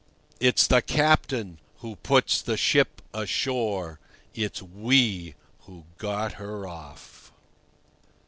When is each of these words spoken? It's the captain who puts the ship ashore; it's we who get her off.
It's 0.39 0.65
the 0.65 0.81
captain 0.81 1.59
who 1.81 1.95
puts 1.97 2.41
the 2.41 2.57
ship 2.57 3.03
ashore; 3.13 3.99
it's 4.33 4.59
we 4.59 5.35
who 5.67 5.85
get 5.99 6.31
her 6.39 6.65
off. 6.67 7.31